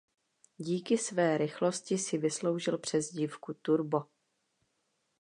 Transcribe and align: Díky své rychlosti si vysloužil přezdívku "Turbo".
Díky 0.57 0.97
své 0.97 1.37
rychlosti 1.37 1.97
si 1.97 2.17
vysloužil 2.17 2.77
přezdívku 2.77 3.53
"Turbo". 3.53 4.03